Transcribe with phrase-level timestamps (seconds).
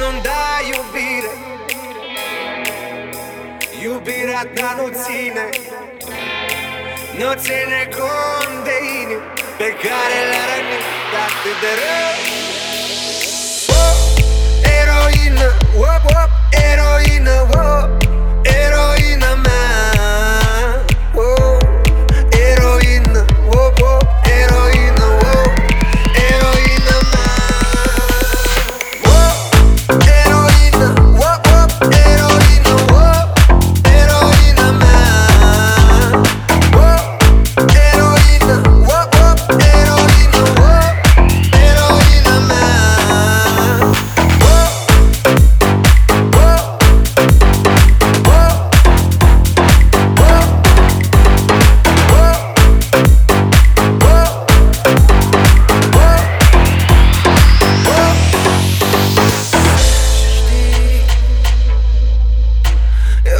[0.00, 1.32] nu-mi dai iubire.
[3.82, 5.48] Iubirea ta nu ține
[7.18, 9.22] Nu ține cont de inimi
[9.58, 10.84] Pe care le-a rănit
[11.26, 12.14] atât de rău.
[13.80, 13.96] Oh,
[14.78, 15.65] eroină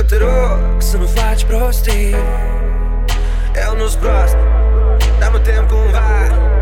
[0.06, 0.31] Hetero,
[0.78, 2.15] que se me faz prostir
[3.56, 4.39] eu é nos brosta
[5.19, 6.56] Dá-me tempo com um vai.